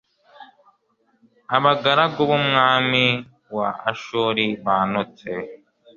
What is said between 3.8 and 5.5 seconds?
ashuri bantutse